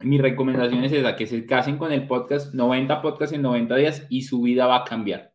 [0.00, 4.06] mi recomendación es esa, que se casen con el podcast, 90 podcasts en 90 días
[4.08, 5.34] y su vida va a cambiar.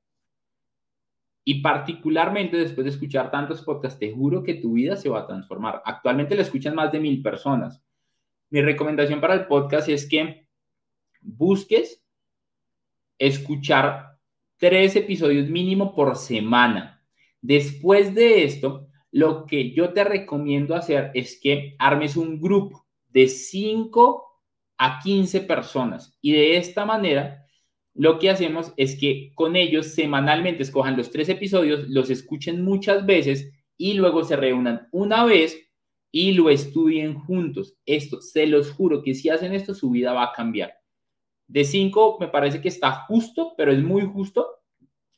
[1.43, 5.27] Y particularmente después de escuchar tantos podcasts, te juro que tu vida se va a
[5.27, 5.83] transformar.
[5.85, 7.83] Actualmente lo escuchan más de mil personas.
[8.49, 10.47] Mi recomendación para el podcast es que
[11.21, 12.03] busques
[13.19, 14.17] escuchar
[14.57, 17.03] tres episodios mínimo por semana.
[17.41, 23.27] Después de esto, lo que yo te recomiendo hacer es que armes un grupo de
[23.27, 24.34] 5
[24.77, 27.45] a 15 personas y de esta manera
[27.95, 33.05] lo que hacemos es que con ellos semanalmente escojan los tres episodios, los escuchen muchas
[33.05, 35.57] veces y luego se reúnan una vez
[36.11, 37.77] y lo estudien juntos.
[37.85, 40.73] Esto, se los juro que si hacen esto, su vida va a cambiar.
[41.47, 44.47] De cinco me parece que está justo, pero es muy justo.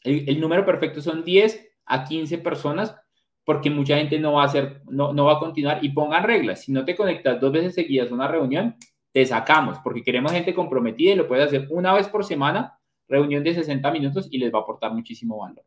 [0.01, 2.95] El, número perfecto son 10 a 15 personas
[3.43, 6.63] porque mucha gente no va a hacer, no, no va a continuar y pongan reglas.
[6.63, 8.75] Si no te conectas dos veces seguidas a una reunión,
[9.11, 13.43] te sacamos, porque queremos gente comprometida y lo puedes hacer una vez por semana, reunión
[13.43, 15.63] de 60 minutos y les va a aportar muchísimo valor.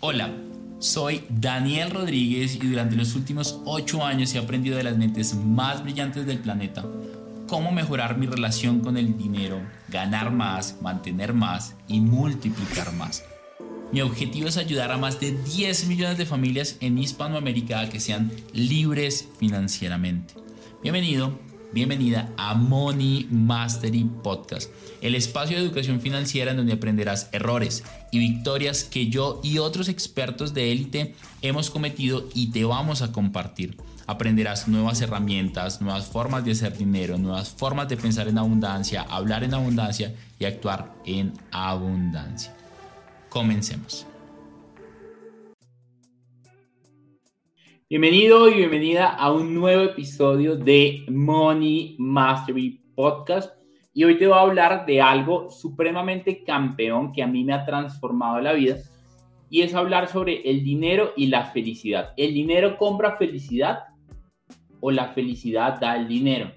[0.00, 0.30] Hola,
[0.78, 5.82] soy Daniel Rodríguez y durante los últimos 8 años he aprendido de las mentes más
[5.82, 6.84] brillantes del planeta
[7.46, 13.24] cómo mejorar mi relación con el dinero, ganar más, mantener más y multiplicar más.
[13.94, 18.00] Mi objetivo es ayudar a más de 10 millones de familias en Hispanoamérica a que
[18.00, 20.34] sean libres financieramente.
[20.82, 21.38] Bienvenido,
[21.72, 28.18] bienvenida a Money Mastery Podcast, el espacio de educación financiera en donde aprenderás errores y
[28.18, 33.76] victorias que yo y otros expertos de élite hemos cometido y te vamos a compartir.
[34.08, 39.44] Aprenderás nuevas herramientas, nuevas formas de hacer dinero, nuevas formas de pensar en abundancia, hablar
[39.44, 42.56] en abundancia y actuar en abundancia.
[43.34, 44.06] Comencemos.
[47.90, 53.52] Bienvenido y bienvenida a un nuevo episodio de Money Mastery Podcast.
[53.92, 57.64] Y hoy te voy a hablar de algo supremamente campeón que a mí me ha
[57.64, 58.76] transformado la vida.
[59.50, 62.12] Y es hablar sobre el dinero y la felicidad.
[62.16, 63.80] ¿El dinero compra felicidad
[64.78, 66.52] o la felicidad da el dinero?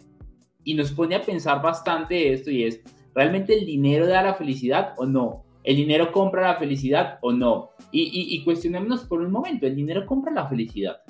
[0.64, 2.82] Y nos pone a pensar bastante esto y es,
[3.16, 5.47] ¿realmente el dinero da la felicidad o no?
[5.68, 7.72] ¿El dinero compra la felicidad o no?
[7.92, 11.02] Y, cuestionémonos por un momento, ¿el dinero compra la felicidad?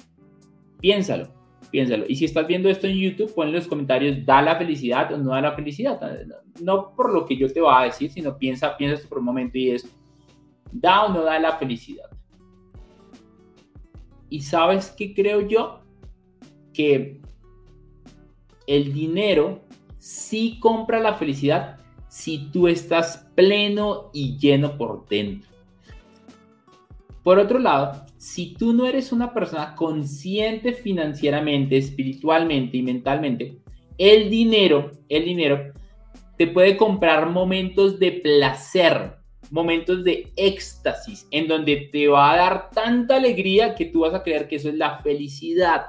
[0.79, 1.27] Piénsalo,
[1.69, 2.05] piénsalo.
[2.07, 5.17] Y si estás viendo esto en YouTube, pon en los comentarios, ¿da la felicidad o
[5.19, 6.01] no da la felicidad?
[6.59, 9.59] No por lo que yo te voy a decir, sino piensa, piensa por un momento
[9.59, 9.95] y es,
[10.71, 12.09] ¿da o no da la felicidad?
[14.27, 15.81] Y sabes qué creo yo?
[16.73, 17.21] Que
[18.65, 19.61] el dinero
[19.99, 25.49] sí compra la felicidad si tú estás pleno y lleno por dentro.
[27.23, 33.57] Por otro lado, si tú no eres una persona consciente financieramente, espiritualmente y mentalmente,
[33.97, 35.73] el dinero, el dinero
[36.37, 39.17] te puede comprar momentos de placer,
[39.49, 44.23] momentos de éxtasis, en donde te va a dar tanta alegría que tú vas a
[44.23, 45.85] creer que eso es la felicidad.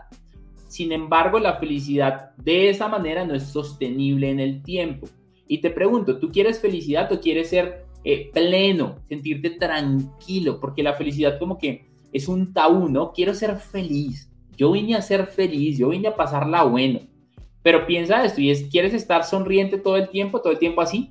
[0.69, 5.07] Sin embargo, la felicidad de esa manera no es sostenible en el tiempo.
[5.49, 10.61] Y te pregunto, ¿tú quieres felicidad o quieres ser eh, pleno, sentirte tranquilo?
[10.61, 13.13] Porque la felicidad como que es un tabú, ¿no?
[13.13, 14.31] Quiero ser feliz.
[14.57, 17.01] Yo vine a ser feliz, yo vine a pasarla bueno.
[17.63, 21.09] Pero piensa esto y es, ¿quieres estar sonriente todo el tiempo, todo el tiempo así?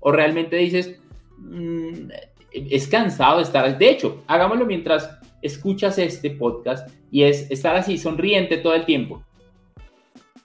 [0.00, 0.98] O realmente dices,
[1.38, 2.08] mm,
[2.50, 3.76] es cansado estar.
[3.76, 9.22] De hecho, hagámoslo mientras escuchas este podcast y es estar así, sonriente todo el tiempo.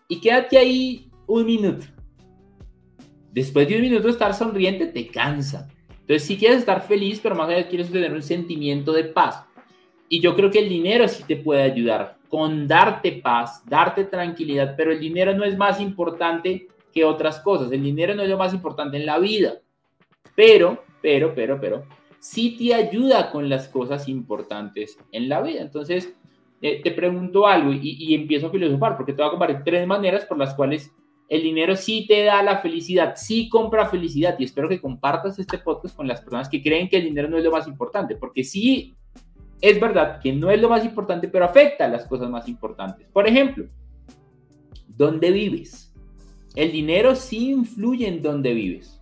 [0.09, 1.85] Y quédate ahí un minuto
[3.31, 5.69] Después de un minuto estar sonriente, te cansa.
[5.89, 9.45] Entonces, si quieres estar feliz, pero más allá quieres tener un sentimiento de paz.
[10.07, 14.75] Y yo creo que el dinero sí te puede ayudar con darte paz, darte tranquilidad,
[14.75, 17.71] pero el dinero no es más importante que otras cosas.
[17.71, 19.59] El dinero no es lo más importante en la vida.
[20.35, 21.85] Pero, pero, pero, pero,
[22.19, 25.61] sí te ayuda con las cosas importantes en la vida.
[25.61, 26.13] Entonces,
[26.61, 29.87] eh, te pregunto algo y, y, empiezo a filosofar, porque te voy a compartir tres
[29.87, 30.91] maneras por las cuales
[31.29, 35.59] el dinero sí te da la felicidad, sí compra felicidad y espero que compartas este
[35.59, 38.43] podcast con las personas que creen que el dinero no es lo más importante, porque
[38.43, 38.95] sí
[39.61, 43.07] es verdad que no es lo más importante, pero afecta a las cosas más importantes.
[43.13, 43.67] Por ejemplo,
[44.87, 45.93] ¿dónde vives?
[46.55, 48.99] El dinero sí influye en dónde vives.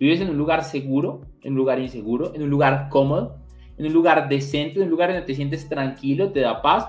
[0.00, 3.38] ¿Vives en un lugar seguro, en un lugar inseguro, en un lugar cómodo,
[3.78, 6.86] en un lugar decente, en un lugar donde te sientes tranquilo, te da paz?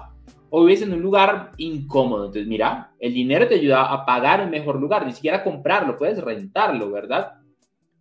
[0.56, 2.26] O vives en un lugar incómodo.
[2.26, 6.24] Entonces, mira, el dinero te ayuda a pagar un mejor lugar, ni siquiera comprarlo, puedes
[6.24, 7.40] rentarlo, ¿verdad?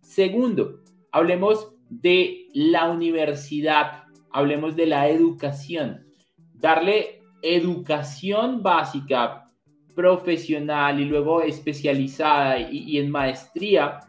[0.01, 6.05] Segundo, hablemos de la universidad, hablemos de la educación.
[6.53, 9.49] darle educación básica,
[9.95, 13.99] profesional y luego especializada y, en maestría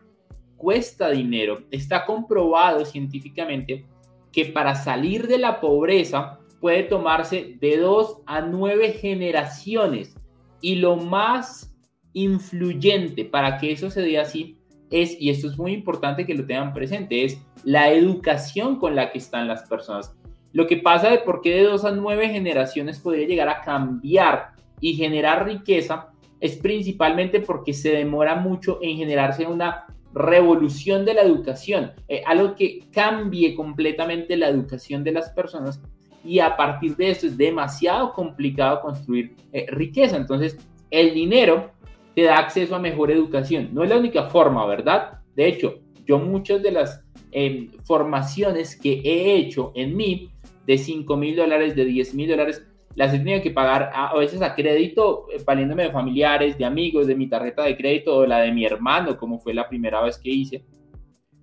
[0.58, 1.64] cuesta dinero.
[1.70, 3.86] Está comprobado científicamente
[4.30, 10.16] que para salir de la pobreza puede tomarse de dos a nueve generaciones
[10.62, 11.76] y lo más
[12.14, 14.56] influyente para que eso se dé así
[14.90, 19.12] es, y esto es muy importante que lo tengan presente, es la educación con la
[19.12, 20.16] que están las personas.
[20.54, 24.52] Lo que pasa de por qué de dos a nueve generaciones podría llegar a cambiar
[24.80, 29.84] y generar riqueza es principalmente porque se demora mucho en generarse una
[30.14, 35.82] revolución de la educación, eh, algo que cambie completamente la educación de las personas
[36.24, 40.16] y a partir de esto es demasiado complicado construir eh, riqueza.
[40.16, 40.56] Entonces,
[40.90, 41.70] el dinero
[42.14, 43.70] te da acceso a mejor educación.
[43.72, 45.20] No es la única forma, ¿verdad?
[45.36, 50.30] De hecho, yo muchas de las em, formaciones que he hecho en mí,
[50.66, 54.40] de 5 mil dólares, de 10 mil dólares, las he tenido que pagar a, veces
[54.40, 58.38] a crédito, eh, valiéndome de familiares, de amigos, de mi tarjeta de crédito o la
[58.38, 60.64] de mi hermano, como fue la primera vez que hice,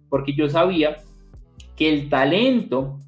[0.10, 0.98] porque yo sabía
[1.76, 3.00] que el talento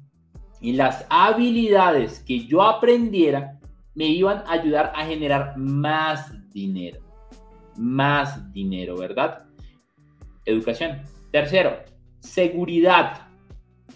[0.64, 3.60] y las habilidades que yo aprendiera
[3.94, 7.04] me iban a ayudar a generar más dinero
[7.76, 9.44] más dinero, ¿verdad?
[10.44, 11.02] Educación.
[11.30, 11.76] Tercero,
[12.20, 13.28] seguridad.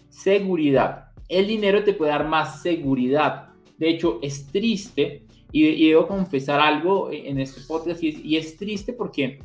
[0.09, 1.13] Seguridad.
[1.29, 3.51] El dinero te puede dar más seguridad.
[3.77, 9.39] De hecho, es triste, y, debo confesar algo en este podcast, y es, triste porque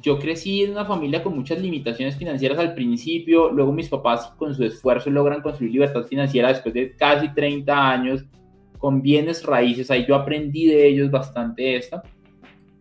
[0.00, 4.54] yo crecí en una familia con muchas limitaciones financieras al principio, luego mis papás con
[4.54, 8.24] su esfuerzo logran construir libertad financiera después de casi 30 años
[8.78, 12.02] con bienes raíces, ahí yo aprendí de ellos bastante esta.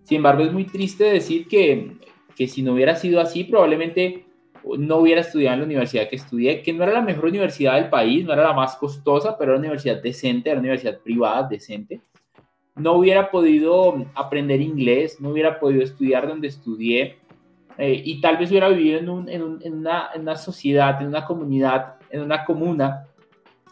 [0.04, 1.94] Sin embargo, es muy triste decir que,
[2.36, 4.26] que si no hubiera sido así, probablemente
[4.78, 7.90] no hubiera estudiado en la universidad que estudié, que no era la mejor universidad del
[7.90, 11.48] país, no era la más costosa, pero era una universidad decente, era una universidad privada
[11.48, 12.02] decente.
[12.76, 17.18] No hubiera podido aprender inglés, no hubiera podido estudiar donde estudié
[17.78, 21.02] eh, y tal vez hubiera vivido en, un, en, un, en, una, en, una, sociedad,
[21.02, 23.08] en una comunidad, en una comuna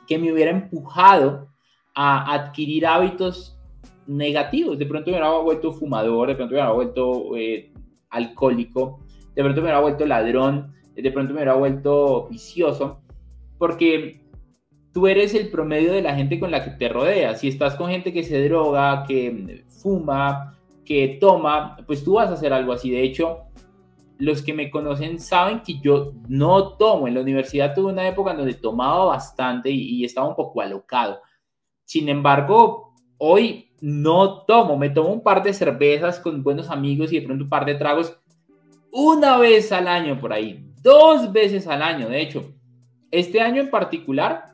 [0.08, 1.48] que me hubiera empujado
[1.96, 3.58] a adquirir hábitos
[4.08, 4.78] negativos.
[4.78, 7.72] De pronto me hubiera vuelto fumador, de pronto me hubiera vuelto eh,
[8.10, 9.00] alcohólico,
[9.36, 13.02] de pronto me hubiera vuelto ladrón, de pronto me hubiera vuelto vicioso,
[13.58, 14.23] porque
[14.94, 17.40] tú eres el promedio de la gente con la que te rodeas.
[17.40, 22.34] Si estás con gente que se droga, que fuma, que toma, pues tú vas a
[22.34, 22.92] hacer algo así.
[22.92, 23.40] De hecho,
[24.20, 27.08] los que me conocen saben que yo no tomo.
[27.08, 30.62] En la universidad tuve una época en donde tomaba bastante y, y estaba un poco
[30.62, 31.20] alocado.
[31.86, 37.20] Sin embargo, hoy no tomo, me tomo un par de cervezas con buenos amigos y
[37.20, 38.18] de pronto un par de tragos
[38.92, 42.54] una vez al año por ahí, dos veces al año, de hecho.
[43.10, 44.53] Este año en particular,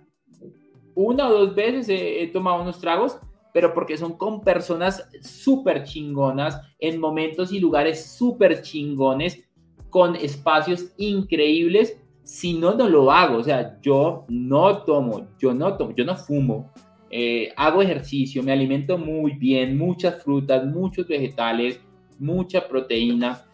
[0.96, 3.20] una o dos veces he, tomado unos tragos,
[3.54, 9.44] pero porque son con personas súper chingonas, en momentos y lugares súper chingones,
[9.90, 12.00] con espacios increíbles.
[12.24, 13.38] Si no, no lo hago.
[13.38, 16.72] O sea, yo no tomo, yo no tomo, yo no fumo,
[17.10, 21.82] eh, hago ejercicio, me alimento muy bien, muchas frutas, muchos vegetales,
[22.20, 23.46] mucha proteína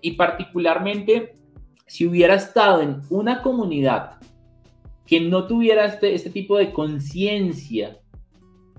[0.00, 1.34] y particularmente
[1.86, 4.18] si hubiera estado en una comunidad
[5.06, 8.00] que no tuviera este, este tipo de conciencia,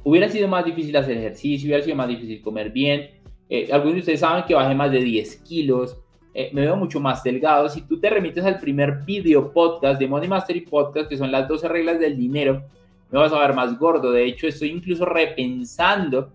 [0.03, 3.09] hubiera sido más difícil hacer ejercicio, hubiera sido más difícil comer bien.
[3.49, 5.97] Eh, algunos de ustedes saben que bajé más de 10 kilos,
[6.37, 7.69] eh, me veo mucho más delgado.
[7.69, 11.47] Si tú te remites al primer video podcast de Money Mastery Podcast, que son las
[11.47, 12.61] 12 reglas del dinero,
[13.09, 14.11] me vas a ver más gordo.
[14.11, 16.33] De hecho, estoy incluso repensando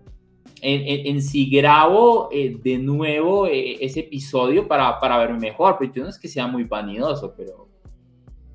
[0.63, 5.75] en, si grabo eh, de nuevo eh, ese episodio para, para verme mejor.
[5.79, 7.67] Pero yo no es que sea muy vanidoso, pero,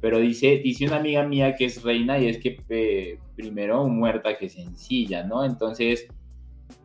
[0.00, 4.36] pero dice, dice una amiga mía que es reina y es que eh, primero muerta
[4.36, 5.44] que sencilla, ¿no?
[5.44, 6.08] Entonces,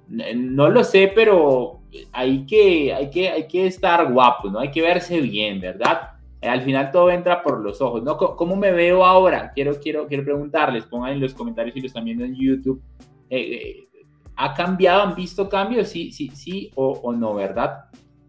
[0.08, 4.60] no lo sé, pero hay que, hay que, hay que estar guapo, ¿no?
[4.60, 6.12] Hay que verse bien, ¿verdad?
[6.42, 8.18] Eh, al final todo entra por los ojos, ¿no?
[8.18, 9.52] ¿Cómo me veo ahora?
[9.54, 12.82] Quiero, quiero, quiero preguntarles, pongan en los comentarios si lo están viendo en YouTube.
[13.30, 13.88] Eh, eh,
[14.36, 15.04] ¿Ha cambiado?
[15.04, 15.90] ¿Han visto cambios?
[15.90, 17.86] Sí, sí, sí o, no, ¿verdad?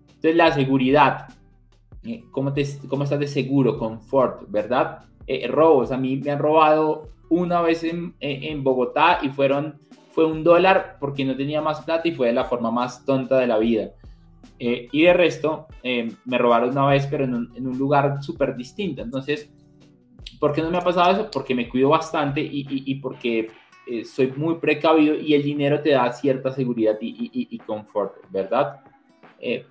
[0.06, 1.28] Entonces, la seguridad.
[2.30, 3.78] ¿Cómo, te, ¿Cómo estás de seguro?
[3.78, 5.04] Confort, ¿verdad?
[5.48, 5.92] robos.
[5.92, 9.80] A mí me han robado una vez en, en Bogotá y fueron,
[10.10, 13.38] fue un dólar porque no tenía más plata y fue de la forma más tonta
[13.38, 13.92] de la vida.
[14.64, 19.02] Eh, y de resto, eh, me robaron una vez, pero en un, lugar súper distinto.
[19.02, 19.50] Entonces,
[20.38, 21.30] ¿por qué no me ha pasado eso?
[21.32, 23.50] Porque me cuido bastante y, porque
[23.88, 28.80] eh, soy muy precavido y el dinero te da cierta seguridad y, y confort, ¿verdad?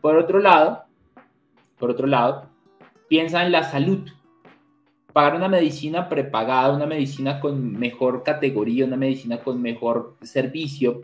[0.02, 0.84] por otro lado,
[1.82, 2.46] por otro lado,
[3.10, 4.08] piensa en la salud.
[5.12, 11.02] pagar una medicina prepagada, una medicina con mejor categoría, una medicina con mejor servicio,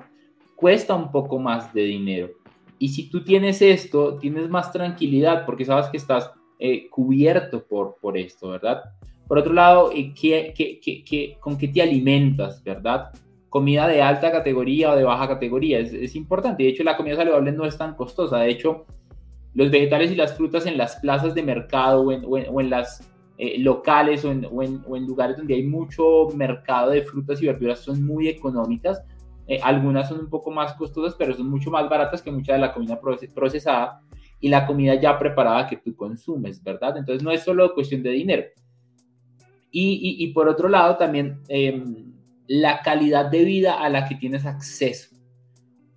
[0.55, 2.29] cuesta un poco más de dinero.
[2.79, 7.98] Y si tú tienes esto, tienes más tranquilidad porque sabes que estás eh, cubierto por,
[8.00, 8.84] por esto, ¿verdad?
[9.27, 13.12] Por otro lado, eh, ¿qué, con qué te alimentas, verdad?
[13.50, 16.63] Comida de alta categoría o de baja categoría es, es importante.
[16.63, 18.38] De hecho, la comida saludable no es tan costosa.
[18.38, 18.86] De hecho,
[19.58, 23.58] los vegetales y las frutas en las plazas de mercado o en, o las eh,
[23.58, 29.02] locales o en, lugares donde hay mucho mercado de frutas y verduras son muy económicas.
[29.48, 32.60] Eh, algunas son un poco más costosas, pero son mucho más baratas que mucha de
[32.60, 33.02] la comida
[33.34, 34.00] procesada
[34.40, 36.96] y la comida ya preparada que tú consumes, ¿verdad?
[36.96, 38.44] Entonces no es solo cuestión de dinero.
[39.72, 42.14] Y, y, por otro lado, también em,
[42.46, 45.16] la calidad de vida a la que tienes acceso,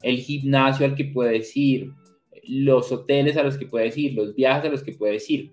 [0.01, 1.93] el gimnasio al que puedes ir,
[2.45, 5.53] los hoteles a los que puedes ir, los viajes a los que puedes ir.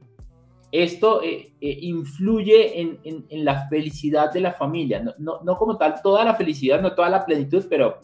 [0.72, 5.78] Esto eh, eh, influye en, en, la felicidad de la familia, no, no, no, como
[5.78, 8.02] tal toda la felicidad, no toda la plenitud, pero,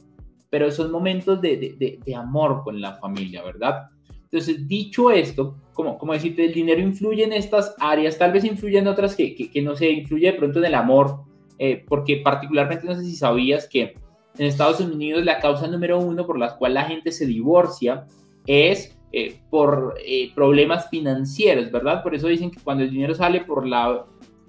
[0.49, 3.89] pero son momentos de, de, de amor con la familia, ¿verdad?
[4.33, 8.79] Entonces, dicho esto, como, como decirte, el dinero influye en estas áreas, tal vez influye
[8.79, 11.19] en otras que, que, no sé, influye de pronto en el amor,
[11.59, 13.93] eh, porque particularmente no sé si sabías que
[14.37, 18.07] en Estados Unidos la causa número uno por la cual la gente se divorcia
[18.47, 22.01] es eh, por eh, problemas financieros, ¿verdad?
[22.01, 24.05] Por eso dicen que cuando el dinero sale por la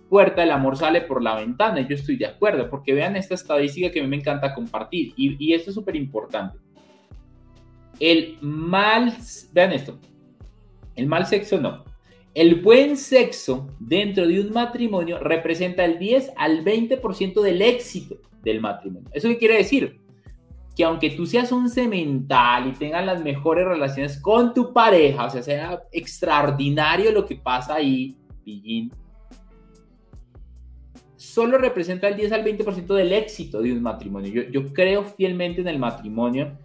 [0.08, 1.86] puerta, el amor sale por la ventana.
[1.86, 5.12] Yo estoy de acuerdo, porque vean esta estadística que a mí me encanta compartir.
[5.16, 6.58] Y, y esto es súper importante.
[8.00, 9.12] El mal,
[9.52, 9.98] vean esto,
[10.96, 11.84] el mal sexo no.
[12.34, 18.60] El buen sexo dentro de un matrimonio representa el 10 al 20% del éxito del
[18.60, 19.08] matrimonio.
[19.12, 20.00] ¿Eso qué quiere decir?
[20.74, 25.30] Que aunque tú seas un cemental y tengas las mejores relaciones con tu pareja, o
[25.30, 28.92] sea, sea extraordinario lo que pasa ahí, pillín,
[31.16, 34.32] solo representa el 10 al 20% del éxito de un matrimonio.
[34.32, 36.58] Yo, yo creo fielmente en el matrimonio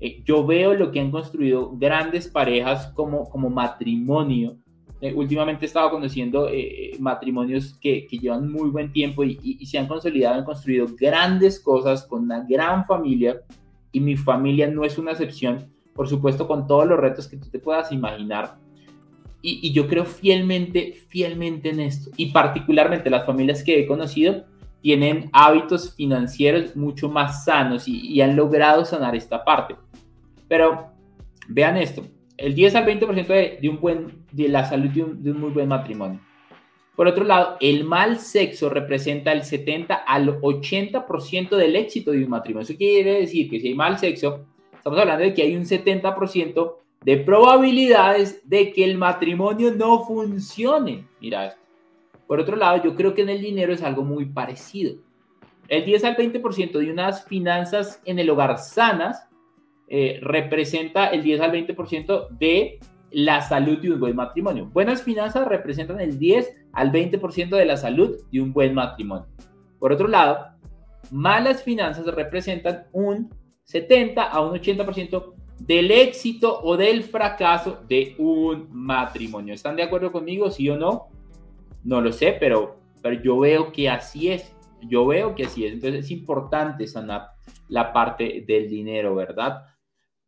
[0.00, 4.56] eh, yo veo lo que han construido grandes parejas como, como matrimonio.
[5.00, 9.86] Eh, últimamente he estado conociendo eh, matrimonios que, llevan muy buen tiempo y, se han
[9.86, 13.42] consolidado, han construido grandes cosas con una gran familia
[13.92, 17.48] y mi familia no es una excepción, por supuesto con todos los retos que tú
[17.50, 18.56] te puedas imaginar.
[19.42, 22.10] Y, y yo creo fielmente, fielmente en esto.
[22.16, 24.44] Y particularmente las familias que he conocido
[24.80, 29.76] tienen hábitos financieros mucho más sanos y han logrado sanar esta parte.
[30.48, 30.90] Pero
[31.48, 32.02] vean esto,
[32.36, 35.40] el 10 al 20% de, de, un buen, de la salud de un, de un
[35.40, 36.20] muy buen matrimonio.
[36.96, 42.30] Por otro lado, el mal sexo representa el 70 al 80% del éxito de un
[42.30, 42.64] matrimonio.
[42.64, 46.76] Eso quiere decir que si hay mal sexo, estamos hablando de que hay un 70%
[47.02, 51.06] de probabilidades de que el matrimonio no funcione.
[51.20, 51.60] Mira esto.
[52.26, 54.96] Por otro lado, yo creo que en el dinero es algo muy parecido.
[55.68, 59.25] El 10 al 20% de unas finanzas en el hogar sanas
[59.88, 62.78] eh, representa el 10 al 20% de
[63.10, 64.66] la salud de un buen matrimonio.
[64.72, 69.26] Buenas finanzas representan el 10 al 20% de la salud de un buen matrimonio.
[69.78, 70.38] Por otro lado,
[71.10, 73.30] malas finanzas representan un
[73.64, 79.54] 70 a un 80% del éxito o del fracaso de un matrimonio.
[79.54, 81.08] ¿Están de acuerdo conmigo, sí o no?
[81.82, 84.54] No lo sé, pero, pero yo veo que así es.
[84.82, 85.72] Yo veo que así es.
[85.72, 87.28] Entonces es importante sanar
[87.68, 89.62] la parte del dinero, ¿verdad?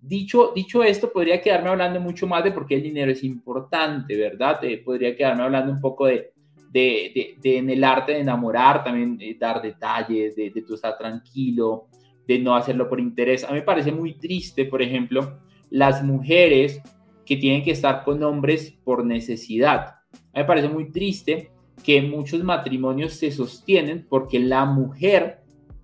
[0.00, 4.16] Dicho, dicho esto, podría quedarme hablando mucho más de por qué el dinero es importante,
[4.16, 4.62] ¿verdad?
[4.64, 6.32] Eh, podría quedarme hablando un poco de,
[6.70, 10.96] de, de, en el arte de enamorar, también eh, dar detalles, de, de tú estar
[10.96, 11.88] tranquilo,
[12.26, 13.42] de no hacerlo por interés.
[13.44, 15.40] A mí me parece muy triste, por ejemplo,
[15.70, 16.80] las mujeres
[17.26, 19.96] que tienen que estar con hombres por necesidad.
[20.12, 21.50] A mí me parece muy triste
[21.82, 25.40] que muchos matrimonios se sostienen porque la mujer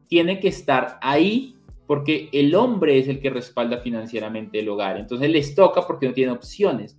[0.06, 1.53] tiene que estar ahí
[1.86, 4.96] porque el hombre es el que respalda financieramente el hogar.
[4.98, 6.98] Entonces les toca porque no tiene opciones.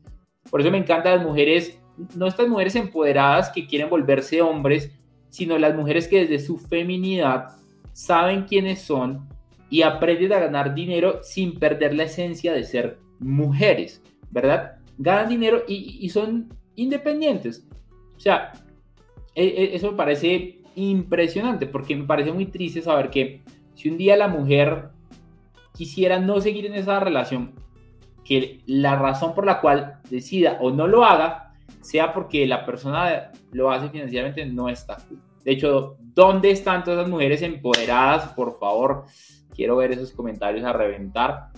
[0.50, 1.80] Por eso me encantan las mujeres,
[2.16, 4.92] no estas mujeres empoderadas que quieren volverse hombres,
[5.30, 7.48] sino las mujeres que desde su feminidad
[7.94, 9.28] saben quiénes son
[9.70, 14.78] y aprenden a ganar dinero sin perder la esencia de ser mujeres, ¿verdad?
[14.98, 17.68] Ganan dinero y, son independientes.
[18.16, 18.54] O sea,
[19.34, 23.42] e, e, eso me parece impresionante porque me parece muy triste saber que
[23.76, 24.90] si un día la mujer
[25.74, 27.54] quisiera no seguir en esa relación,
[28.24, 33.32] que la razón por la cual decida o no lo haga sea porque la persona
[33.52, 34.98] lo hace financieramente no está.
[35.44, 38.30] De hecho, ¿dónde están todas las mujeres empoderadas?
[38.30, 39.06] Por favor,
[39.54, 41.50] quiero ver esos comentarios a reventar.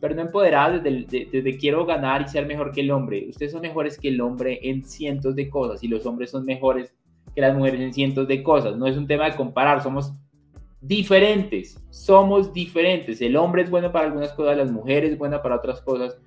[0.00, 3.26] Pero no empoderadas desde, desde, quiero ganar y ser mejor que el hombre.
[3.28, 6.94] Ustedes son mejores que el hombre en cientos de cosas y los hombres son mejores
[7.34, 8.76] que las mujeres en cientos de cosas.
[8.76, 10.12] No es un tema de comparar, somos
[10.86, 13.20] diferentes, somos diferentes.
[13.22, 16.18] El hombre es bueno para algunas cosas, las mujeres es buena para otras cosas.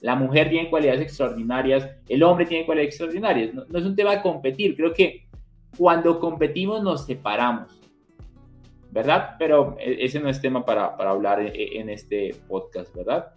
[0.00, 3.54] La mujer tiene cualidades extraordinarias, el hombre tiene cualidades extraordinarias.
[3.54, 5.26] No, es un tema de competir, creo que
[5.78, 7.80] cuando competimos nos separamos,
[8.90, 9.36] ¿verdad?
[9.38, 13.32] Pero e, ese no es tema para, para hablar e, e, en este podcast, ¿verdad?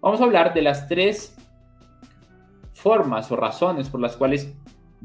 [0.00, 1.36] Vamos a hablar de las tres
[2.72, 4.54] formas o razones por las cuales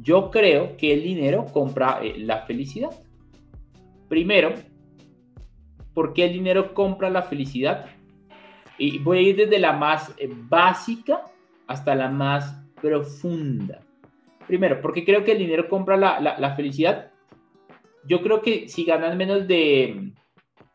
[0.01, 2.91] yo creo que el dinero compra eh, la felicidad.
[4.07, 4.53] Primero,
[5.95, 7.87] ¿por qué el dinero compra la felicidad?
[8.77, 11.23] Y voy a ir desde la más eh, básica
[11.65, 13.81] hasta la más profunda.
[14.45, 17.11] Primero, ¿por qué creo que el dinero compra la, felicidad?
[18.07, 20.11] Yo creo que si ganan menos de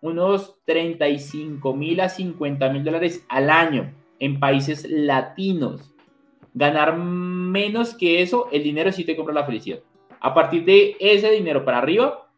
[0.01, 5.95] unos 35 mil a 50 mil dólares al año en países latinos,
[6.55, 9.81] ganar menos que eso, el dinero sí te compra la felicidad.
[10.19, 12.30] A partir de ese dinero para arriba,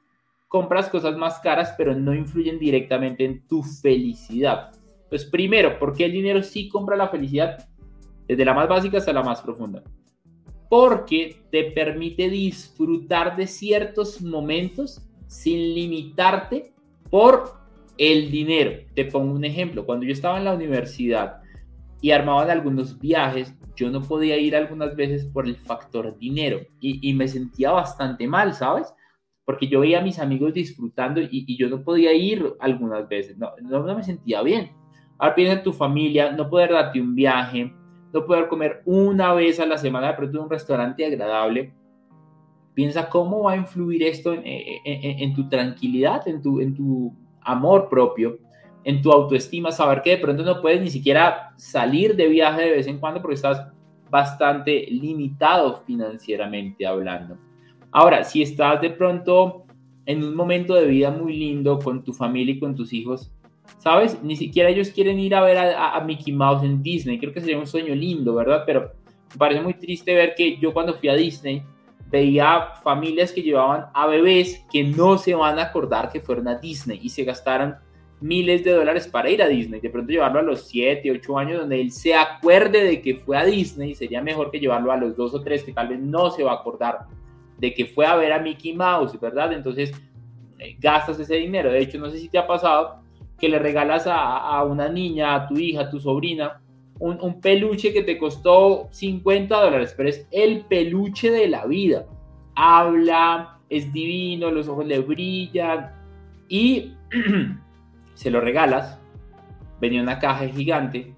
[0.53, 4.71] compras cosas más caras, pero no influyen directamente en tu felicidad.
[5.09, 7.67] Pues primero, ¿por qué el dinero sí compra la felicidad?
[8.29, 9.83] Desde la más básica hasta la más profunda.
[10.69, 16.75] Porque te permite disfrutar de ciertos momentos sin limitarte
[17.09, 17.55] por
[17.97, 18.73] el dinero.
[18.95, 19.87] Te pongo un ejemplo.
[19.87, 21.41] Cuando yo estaba en la universidad
[22.03, 27.15] y armaban algunos viajes, yo no podía ir algunas veces por el factor dinero y,
[27.15, 28.93] me sentía bastante mal, ¿sabes?
[29.45, 33.51] Porque yo veía a mis amigos disfrutando y, yo no podía ir algunas veces, no,
[33.63, 34.73] no, no me sentía bien.
[35.19, 37.73] Ahora piensa en tu familia, no poder darte un viaje,
[38.13, 41.73] no poder comer una vez a la semana de pronto en un restaurante agradable.
[42.75, 48.39] Piensa cómo va a influir esto en, tu tranquilidad, en tu, en tu amor propio,
[48.85, 52.71] en tu autoestima, saber que de pronto no puedes ni siquiera salir de viaje de
[52.71, 53.69] vez en cuando porque estás
[54.11, 57.37] bastante limitado financieramente hablando.
[57.93, 59.67] Ahora, si estás de pronto
[60.07, 63.31] en un momento de vida muy lindo con tu familia y con tus hijos,
[63.79, 64.21] ¿sabes?
[64.23, 67.19] Ni siquiera ellos quieren ir a ver a, Mickey Mouse en Disney.
[67.19, 68.63] Creo que sería un sueño lindo, ¿verdad?
[68.65, 68.93] Pero
[69.33, 71.63] me parece muy triste ver que yo cuando fui a Disney
[72.11, 76.57] veía familias que llevaban a bebés que no se van a acordar que fueron a
[76.57, 77.77] Disney y se gastaron
[78.21, 79.81] miles de dólares para ir a Disney.
[79.81, 83.37] De pronto llevarlo a los 7, 8 años donde él se acuerde de que fue
[83.37, 86.31] a Disney sería mejor que llevarlo a los 2 o 3 que tal vez no
[86.31, 87.07] se va a acordar
[87.63, 89.53] de que fue a ver a Mickey Mouse, ¿verdad?
[89.53, 89.93] Entonces
[90.59, 91.71] eh, gastas ese dinero.
[91.71, 93.05] De hecho, no sé si te ha pasado,
[93.39, 96.61] que le regalas a, una niña, a tu hija, a tu sobrina,
[96.99, 102.05] un, peluche que te costó 50 dólares, pero es el peluche de la vida.
[102.57, 105.93] Habla, es divino, los ojos le brillan
[106.49, 106.95] y
[108.15, 108.99] se lo regalas.
[109.81, 111.15] Venía una caja gigante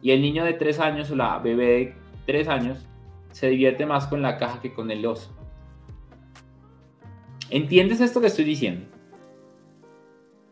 [0.00, 2.88] y el niño de 3 años o la bebé de 3 años
[3.30, 5.41] se divierte más con la caja que con el oso.
[7.52, 8.86] ¿Entiendes esto que estoy diciendo?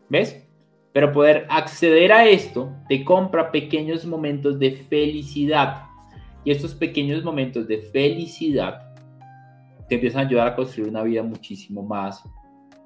[0.07, 0.47] ¿Ves?
[0.93, 5.85] Pero poder acceder a esto te compra pequeños momentos de felicidad.
[6.43, 8.93] Y estos pequeños momentos de felicidad
[9.89, 12.23] te empiezan a ayudar a construir una vida muchísimo más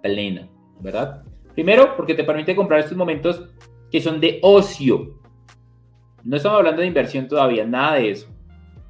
[0.01, 0.47] plena,
[0.79, 1.25] ¿verdad?
[1.53, 3.49] Primero, porque te permite comprar estos momentos
[3.91, 5.19] que son de ocio.
[6.23, 8.27] No estamos hablando de inversión todavía, nada de eso.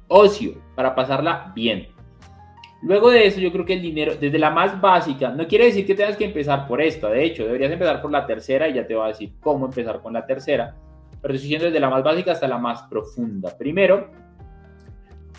[0.06, 1.88] Ocio, para pasarla bien.
[2.82, 5.86] Luego de eso, yo creo que el dinero, desde la más básica, no quiere decir
[5.86, 8.86] que tengas que empezar por esta, de hecho, deberías empezar por la tercera y ya
[8.86, 10.76] te voy a decir cómo empezar con la tercera,
[11.22, 13.56] pero estoy diciendo desde la más básica hasta la más profunda.
[13.56, 14.10] Primero,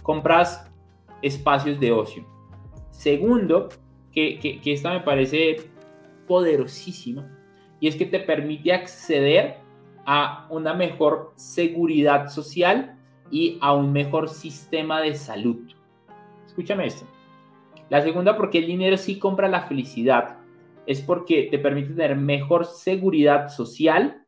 [0.02, 0.70] compras
[1.22, 2.26] espacios de ocio.
[2.90, 3.70] Segundo,
[4.12, 5.70] que, que esta me parece
[6.28, 7.32] poderosísima,
[7.80, 9.58] y es que te permite acceder
[10.06, 12.98] a una mejor seguridad social
[13.30, 15.58] y a un mejor sistema de salud.
[16.46, 17.06] Escúchame esto.
[17.90, 20.38] La segunda, porque el dinero sí compra la felicidad,
[20.86, 24.26] es porque te permite tener mejor seguridad social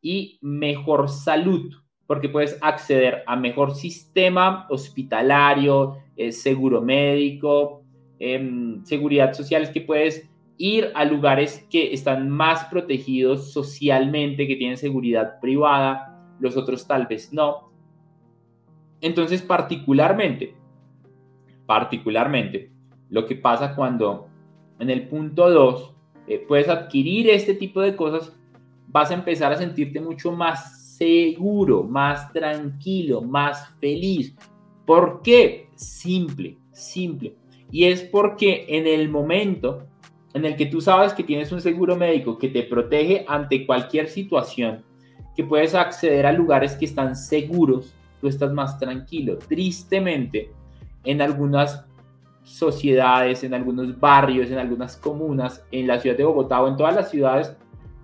[0.00, 1.74] y mejor salud,
[2.06, 7.82] porque puedes acceder a mejor sistema hospitalario, eh, seguro médico,
[8.18, 14.56] em, seguridad social, es que puedes ir a lugares que están más protegidos socialmente, que
[14.56, 17.72] tienen seguridad privada, los otros tal vez no.
[19.00, 20.54] Entonces, particularmente,
[21.66, 22.75] particularmente,
[23.10, 24.28] lo que pasa cuando
[24.78, 25.94] en el punto 2
[26.28, 28.32] eh, puedes adquirir este tipo de cosas,
[28.88, 34.34] vas a empezar a sentirte mucho más seguro, más tranquilo, más feliz.
[34.84, 35.68] ¿Por qué?
[35.74, 37.34] Simple, simple.
[37.70, 39.86] Y es porque en el momento
[40.34, 44.08] en el que tú sabes que tienes un seguro médico que te protege ante cualquier
[44.08, 44.84] situación,
[45.34, 49.38] que puedes acceder a lugares que están seguros, tú estás más tranquilo.
[49.38, 50.50] Tristemente,
[51.04, 51.85] en algunas
[52.46, 56.94] sociedades, en algunos barrios, en algunas comunas, en la ciudad de Bogotá o en todas
[56.94, 57.56] las ciudades,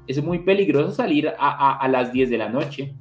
[0.07, 2.93] es muy peligroso salir a, a, las 10 de la noche,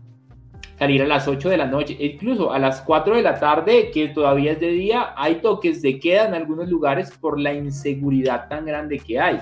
[0.78, 4.10] salir a las 8 de la noche, incluso a las 4 de la tarde, que
[4.10, 8.66] todavía es de día, hay toques de queda en algunos lugares por la inseguridad tan
[8.66, 9.40] grande que hay.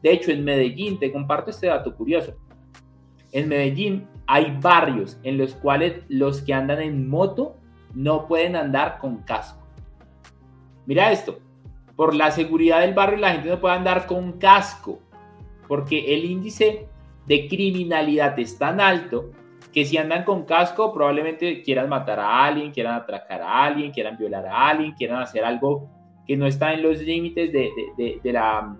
[0.00, 2.36] De hecho, en Medellín, te comparto este dato curioso,
[3.32, 7.56] en Medellín hay barrios en los cuales los que andan en moto
[7.94, 9.61] no pueden andar con casco.
[10.86, 11.38] Mira esto,
[11.96, 15.00] por la seguridad del barrio la gente no puede andar con casco,
[15.68, 16.88] porque el índice
[17.26, 19.30] de criminalidad es tan alto
[19.72, 24.18] que si andan con casco probablemente quieran matar a alguien, quieran atracar a alguien, quieran
[24.18, 25.88] violar a alguien, quieran hacer algo
[26.26, 28.76] que no está en los límites de, la mm,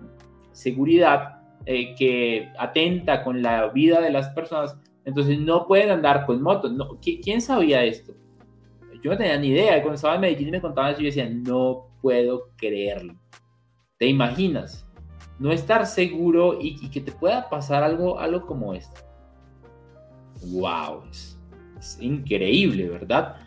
[0.51, 4.77] seguridad, eh, que atenta con la vida de las personas.
[5.05, 6.71] Entonces no pueden andar con motos.
[6.71, 8.13] No, ¿Quién sabía esto?
[9.01, 9.81] Yo no tenía ni idea.
[9.81, 13.15] Cuando estaba en Medellín y me contaban eso, yo decía, no puedo creerlo.
[13.97, 14.85] ¿Te imaginas?
[15.39, 19.01] No estar seguro y, que te pueda pasar algo, algo como esto.
[20.51, 21.05] ¡Wow!
[21.09, 21.39] Es,
[21.99, 23.37] increíble, ¿verdad?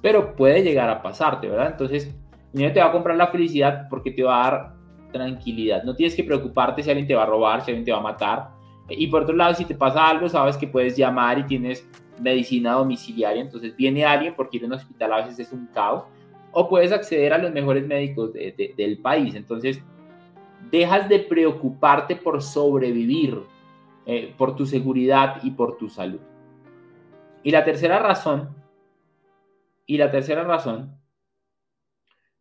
[0.00, 1.72] Pero puede llegar a pasarte, ¿verdad?
[1.72, 2.14] Entonces,
[2.52, 4.74] no te va a comprar la felicidad porque te va a dar
[5.12, 5.82] tranquilidad.
[5.82, 8.02] No tienes que preocuparte si alguien te va a robar, si alguien te va a
[8.02, 8.50] matar.
[8.88, 11.88] Y por otro lado, si te pasa algo, sabes que puedes llamar y tienes
[12.20, 16.04] medicina domiciliaria, entonces viene alguien porque ir a un hospital a veces es un caos,
[16.54, 19.82] o puedes acceder a los mejores médicos del país, entonces
[20.70, 23.40] dejas de preocuparte por sobrevivir,
[24.06, 26.20] eh, por tu seguridad y por tu salud.
[27.42, 28.54] Y la tercera razón,
[29.86, 30.96] y la tercera razón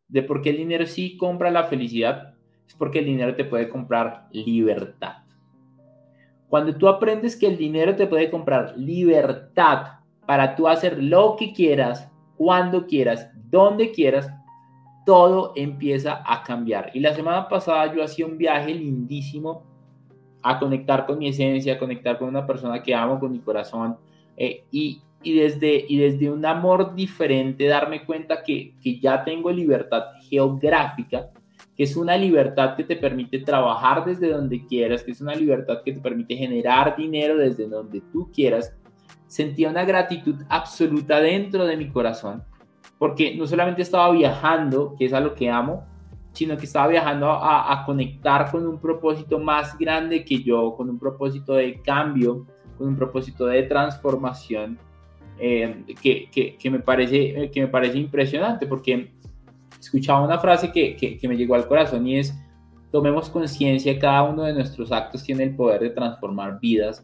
[0.08, 2.36] de por qué el dinero sí compra la felicidad,
[2.68, 5.24] es porque el dinero te puede comprar libertad.
[6.48, 11.52] Cuando tú aprendes que el dinero te puede comprar libertad para tú hacer lo que
[11.52, 12.13] quieras,
[12.44, 14.30] cuando quieras, donde quieras,
[15.06, 16.92] todo empieza a cambiar.
[16.94, 19.64] Y la semana pasada yo hacía un viaje lindísimo
[20.42, 23.96] a conectar con mi esencia, a conectar con una persona que amo con mi corazón
[24.36, 30.04] eh, y, desde, y desde un amor diferente darme cuenta que, que ya tengo libertad
[30.30, 31.30] geográfica
[31.78, 35.82] que es una libertad que te permite trabajar desde donde quieras, que es una libertad
[35.84, 38.76] que te permite generar dinero desde donde tú quieras,
[39.34, 42.44] sentía una gratitud absoluta dentro de mi corazón,
[43.00, 45.88] porque no solamente estaba viajando, que es a lo que amo,
[46.34, 51.00] sino que estaba viajando a, conectar con un propósito más grande que yo, con un
[51.00, 52.46] propósito de cambio,
[52.78, 54.78] con un propósito de transformación,
[55.40, 59.14] eh, que, que, que, me parece, que me parece impresionante, porque
[59.80, 62.40] escuchaba una frase que, que, me llegó al corazón y es,
[62.92, 67.04] tomemos conciencia, cada uno de nuestros actos tiene el poder de transformar vidas.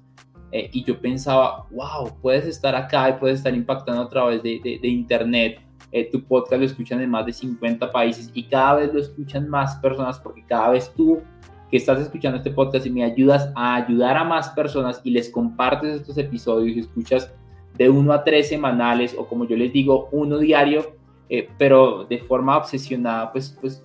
[0.51, 4.59] Eh, y yo pensaba, wow, puedes estar acá y puedes estar impactando a través de,
[4.81, 5.62] de, Internet.
[5.91, 9.49] Eh, tu podcast lo escuchan en más de 50 países y cada vez lo escuchan
[9.49, 11.21] más personas porque cada vez tú
[11.69, 15.29] que estás escuchando este podcast y me ayudas a ayudar a más personas y les
[15.29, 17.31] compartes estos episodios y escuchas
[17.77, 20.95] de uno a tres semanales o como yo les digo, uno diario,
[21.29, 23.83] eh, pero de forma obsesionada, pues, pues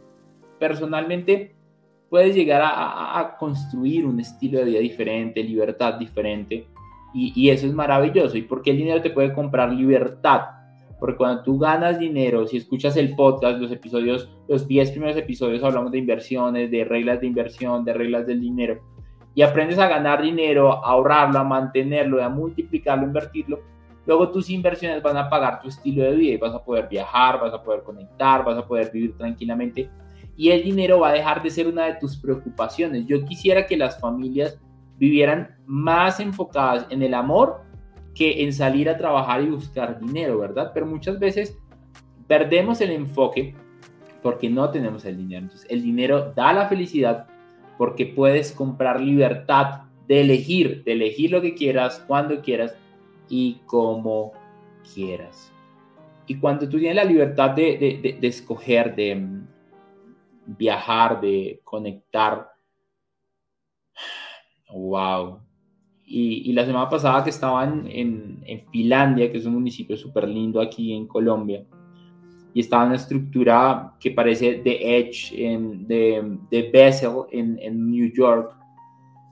[0.59, 1.54] personalmente
[2.15, 6.69] puedes llegar a, construir un estilo de vida diferente, libertad diferente,
[7.13, 8.39] y, y, eso es maravilloso.
[8.39, 10.43] ¿Y por qué el dinero te puede comprar libertad?
[11.01, 15.65] Porque cuando tú ganas dinero, si escuchas el podcast, los episodios, los 10 primeros episodios
[15.65, 18.81] hablamos de inversiones, de reglas de inversión, de reglas del dinero,
[19.35, 23.59] y aprendes a ganar dinero, a ahorrarlo, a mantenerlo, a multiplicarlo, a invertirlo,
[24.07, 27.41] Luego tus inversiones van a pagar tu estilo de vida y vas a poder viajar,
[27.41, 29.89] vas a poder conectar, vas a poder vivir tranquilamente
[30.37, 33.07] y el dinero va a dejar de ser una de tus preocupaciones.
[33.07, 34.59] Yo quisiera que las familias
[34.99, 37.63] vivieran más enfocadas en el amor
[38.15, 40.71] que en salir a trabajar y buscar dinero, ¿verdad?
[40.73, 41.59] Pero muchas veces
[42.27, 43.55] perdemos el enfoque
[44.23, 45.43] porque no tenemos el dinero.
[45.43, 47.27] Entonces, el dinero da la felicidad
[47.77, 52.75] porque puedes comprar libertad de elegir, de elegir lo que quieras, cuando quieras
[53.29, 54.33] y como
[54.95, 55.53] quieras.
[56.27, 59.47] Y cuando tú tienes la libertad de, escoger, de mm,
[60.47, 62.49] viajar, de conectar,
[64.73, 65.41] wow.
[66.07, 70.61] Y, la semana pasada que estaban en, en, Finlandia, que es un municipio súper lindo
[70.61, 71.65] aquí en Colombia,
[72.53, 78.13] y estaba una estructura que parece de Edge, en, de, de Bessel en, en New
[78.13, 78.55] York,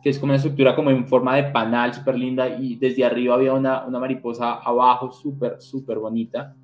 [0.03, 3.37] que es como una estructura como en forma de panal súper linda y desde arriba
[3.37, 6.57] había una, una mariposa abajo súper, súper bonita.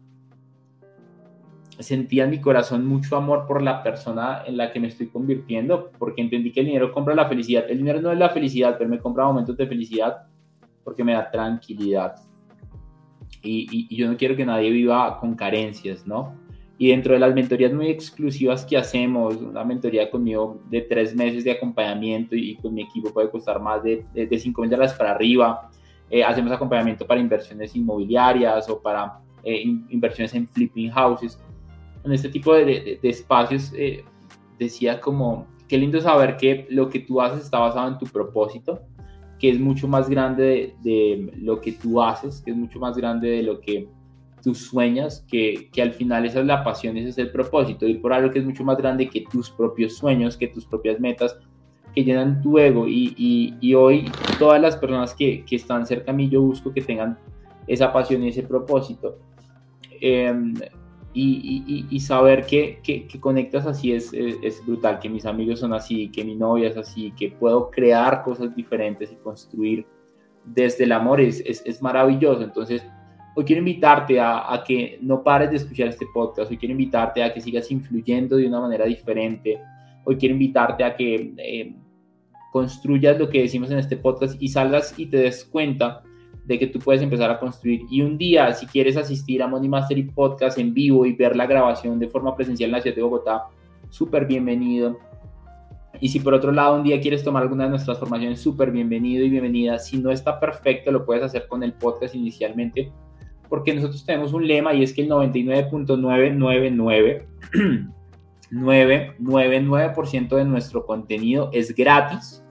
[1.78, 5.90] Sentía en mi corazón mucho amor por la persona en la que me estoy convirtiendo,
[5.98, 7.64] porque entendí que el dinero compra la felicidad.
[7.68, 10.26] El dinero no es la felicidad, pero me compra momentos de felicidad
[10.82, 12.16] porque me da tranquilidad.
[13.42, 16.34] Y, y, yo no quiero que nadie viva con carencias, ¿no?
[16.80, 21.42] Y dentro de las mentorías muy exclusivas que hacemos, una mentoría conmigo de tres meses
[21.42, 25.10] de acompañamiento y, con mi equipo puede costar más de, de, 5 mil dólares para
[25.10, 25.70] arriba.
[26.08, 31.38] Eh, hacemos acompañamiento para inversiones inmobiliarias o para eh, inversiones en flipping houses.
[32.08, 34.02] En este tipo de, de espacios eh,
[34.58, 38.80] decía como, qué lindo saber que lo que tú haces está basado en tu propósito,
[39.38, 42.96] que es mucho más grande de, de lo que tú haces, que es mucho más
[42.96, 43.88] grande de lo que
[44.42, 48.00] tus sueños, que, que, al final esa es la pasión, ese es el propósito, ir
[48.00, 51.36] por algo que es mucho más grande que tus propios sueños, que tus propias metas,
[51.94, 52.88] que llenan tu ego.
[52.88, 56.72] Y, y, y hoy todas las personas que, que, están cerca a mí, yo busco
[56.72, 57.18] que tengan
[57.66, 59.18] esa pasión y ese propósito.
[60.00, 60.54] Em,
[61.20, 66.10] y, y, saber que, que, conectas así es, es, brutal, que mis amigos son así,
[66.10, 69.86] que mi novia es así, que puedo crear cosas diferentes y construir
[70.44, 72.42] desde el amor es, es, es maravilloso.
[72.42, 72.82] Entonces,
[73.38, 76.50] Hoy quiero invitarte a, que no pares de escuchar este podcast.
[76.50, 79.60] Hoy quiero invitarte a que sigas influyendo de una manera diferente.
[80.04, 81.72] Hoy quiero invitarte a que eh,
[82.50, 86.02] construyas lo que decimos en este podcast y salgas y te des cuenta
[86.48, 87.82] de que tú puedes empezar a construir.
[87.90, 91.46] Y un día, si quieres asistir a Money Mastery Podcast en vivo y ver la
[91.46, 93.44] grabación de forma presencial en la ciudad de Bogotá,
[93.90, 94.98] súper bienvenido.
[96.00, 99.24] Y si por otro lado un día quieres tomar alguna de nuestras formaciones, súper bienvenido
[99.24, 99.78] y bienvenida.
[99.78, 102.90] Si no está perfecto, lo puedes hacer con el podcast inicialmente
[103.48, 107.24] porque nosotros tenemos un lema y es que el 99.999
[108.50, 112.42] 999% de nuestro contenido es gratis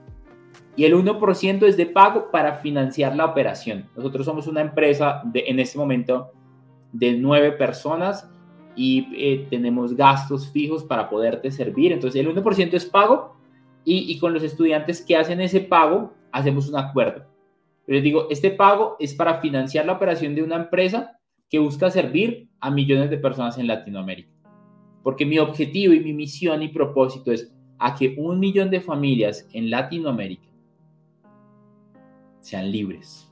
[0.77, 3.89] y el 1% es de pago para financiar la operación.
[3.97, 6.31] Nosotros somos una empresa de, en este momento
[6.93, 8.29] de nueve personas
[8.75, 11.91] y eh, tenemos gastos fijos para poderte servir.
[11.91, 13.35] Entonces el 1% es pago
[13.83, 17.25] y, y con los estudiantes que hacen ese pago hacemos un acuerdo
[17.87, 21.17] les digo, este pago es para financiar la operación de una empresa
[21.49, 24.29] que busca servir a millones de personas en Latinoamérica.
[25.03, 29.47] Porque mi objetivo y mi misión y propósito es a que un millón de familias
[29.53, 30.49] en Latinoamérica
[32.47, 33.29] sean libres.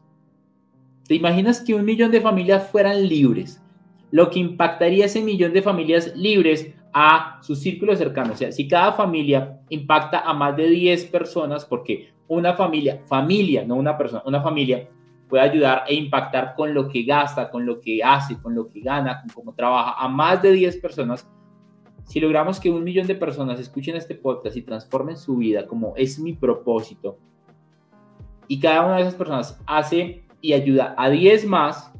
[1.08, 3.64] ¿Te imaginas que un millón de familias fueran libres?
[4.12, 8.34] Lo que impactaría ese millón de familias libres a su círculo cercano.
[8.34, 13.64] O sea, si cada familia impacta a más de 10 personas, porque una familia, familia,
[13.66, 14.90] no una persona, una familia
[15.30, 18.82] puede ayudar e impactar con lo que gasta, con lo que hace, con lo que
[18.82, 21.26] gana, con cómo trabaja a más de 10 personas.
[22.04, 25.94] Si logramos que un millón de personas escuchen este podcast y transformen su vida, como
[25.96, 27.18] es mi propósito,
[28.48, 31.92] y cada una de esas personas hace y ayuda a 10 más,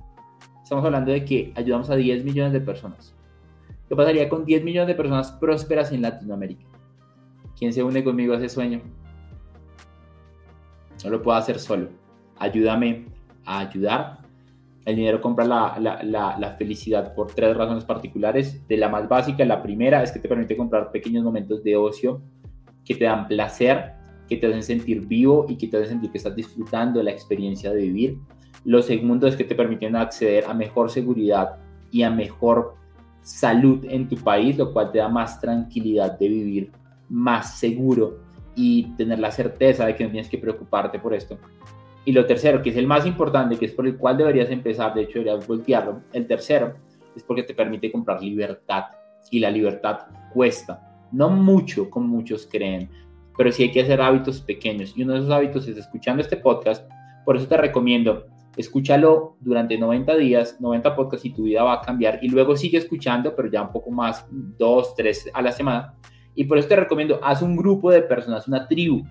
[0.64, 3.16] estamos hablando de que ayudamos a 10 millones de personas.
[3.88, 6.66] ¿Qué pasaría con 10 millones de personas prósperas en Latinoamérica?
[7.58, 8.82] ¿Quién se une conmigo a ese sueño?
[11.04, 11.90] No lo puedo hacer solo.
[12.38, 13.06] Ayúdame
[13.46, 14.20] a ayudar.
[14.86, 18.68] El dinero compra la, la, la, felicidad por tres razones particulares.
[18.68, 22.22] De la más básica, la primera es que te permite comprar pequeños momentos de ocio
[22.84, 23.94] que te dan placer,
[24.28, 27.12] que te hacen sentir vivo y que te hacen sentir que estás disfrutando de la
[27.12, 28.18] experiencia de vivir.
[28.64, 31.58] Lo segundo es que te permiten acceder a mejor seguridad
[31.92, 32.76] y a mejor
[33.22, 36.72] salud en tu país, lo cual te da más tranquilidad de vivir
[37.10, 38.20] más seguro
[38.56, 41.38] y tener la certeza de que no tienes que preocuparte por esto.
[42.06, 44.94] Y lo tercero, que es el más importante, que es por el cual deberías empezar,
[44.94, 46.76] de hecho deberías voltearlo, el tercero
[47.16, 48.84] es porque te permite comprar libertad
[49.32, 50.02] y la libertad
[50.34, 52.90] cuesta, no mucho como muchos creen,
[53.38, 56.38] pero sí hay que hacer hábitos pequeños y uno de esos hábitos es escuchando este
[56.38, 56.90] podcast,
[57.26, 58.26] por eso te recomiendo,
[58.58, 62.78] escúchalo durante 90 días, 90 podcasts y tu vida va a cambiar y luego sigue
[62.78, 65.96] escuchando, pero ya un poco más, dos, tres a la semana
[66.36, 69.04] y por eso te recomiendo, haz un grupo de personas, una tribu.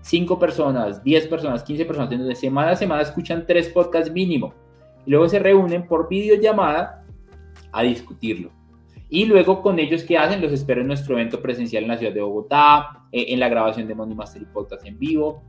[0.00, 4.54] Cinco personas, diez personas, quince personas, en donde semana a semana escuchan tres podcasts mínimo.
[5.04, 7.04] Y luego se reúnen por videollamada
[7.72, 8.50] a discutirlo.
[9.14, 10.40] Y luego con ellos, ¿qué hacen?
[10.40, 13.86] Los espero en nuestro evento presencial en la ciudad de Bogotá, eh, en la grabación
[13.86, 15.42] de Money Mastery Podcast en vivo,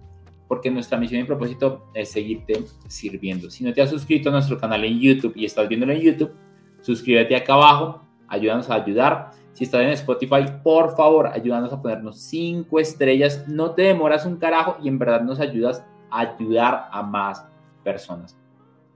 [0.50, 3.50] porque nuestra misión y propósito es seguirte sirviendo.
[3.50, 6.34] Si no te has suscrito a nuestro canal en YouTube y estás viéndolo en YouTube,
[6.82, 9.32] suscríbete acá abajo, ayúdanos a ayudar.
[9.54, 13.46] Si estás en Spotify, por favor, ayúdanos a ponernos cinco estrellas.
[13.48, 17.48] No te demoras un carajo y en verdad nos ayudas a ayudar a más
[17.82, 18.38] personas.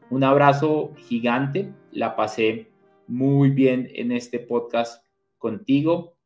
[0.09, 1.71] Un abrazo gigante.
[1.93, 2.69] La pasé
[3.07, 5.03] muy bien en este podcast
[5.37, 6.17] contigo.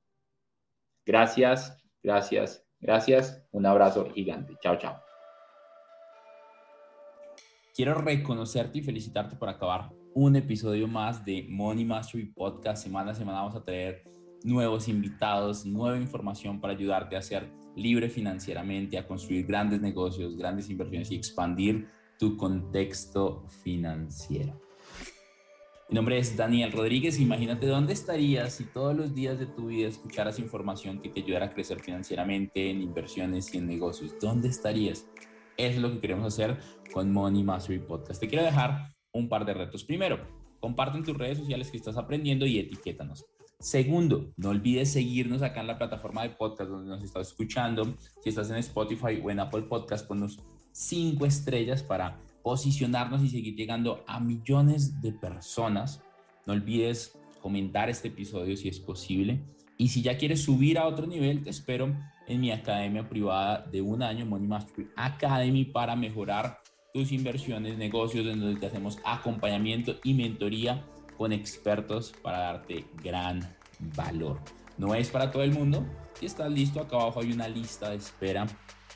[1.05, 3.47] Gracias, gracias, gracias.
[3.51, 4.55] Un abrazo gigante.
[4.61, 5.01] Chao, chao.
[7.75, 12.83] Quiero reconocerte y felicitarte por acabar un episodio más de Money Mastery Podcast.
[12.83, 14.03] Semana a semana vamos a tener
[14.43, 20.69] nuevos invitados, nueva información para ayudarte a ser libre financieramente, a construir grandes negocios, grandes
[20.69, 21.87] inversiones y expandir
[22.19, 24.70] tu contexto financiero.
[25.91, 27.19] Mi nombre es Daniel Rodríguez.
[27.19, 31.47] Imagínate dónde estarías si todos los días de tu vida escucharas información que te ayudara
[31.47, 34.15] a crecer financieramente en inversiones y en negocios.
[34.21, 35.05] ¿Dónde estarías?
[35.57, 36.57] Es lo que queremos hacer
[36.93, 38.21] con Money Mastery Podcast.
[38.21, 39.83] Te quiero dejar un par de retos.
[39.83, 40.25] Primero,
[40.61, 43.25] comparte en tus redes sociales que estás aprendiendo y etiquétanos.
[43.59, 47.97] Segundo, no olvides seguirnos acá en la plataforma de podcast donde nos estás escuchando.
[48.23, 50.39] Si estás en Spotify o en Apple Podcast, ponnos
[50.71, 56.01] cinco estrellas para posicionarnos y seguir llegando a millones de personas.
[56.45, 59.41] No olvides comentar este episodio si es posible.
[59.77, 61.95] Y si ya quieres subir a otro nivel, te espero
[62.27, 66.59] en mi academia privada de un año, Money Mastery Academy, para mejorar
[66.93, 70.85] tus inversiones, negocios, en donde te hacemos acompañamiento y mentoría
[71.17, 73.55] con expertos para darte gran
[73.95, 74.39] valor.
[74.77, 75.85] No es para todo el mundo.
[76.19, 78.47] Si estás listo, acá abajo hay una lista de espera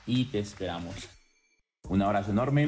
[0.06, 1.10] y te esperamos.
[1.90, 2.68] Un abrazo enorme